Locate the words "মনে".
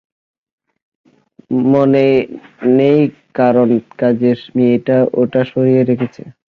1.69-2.05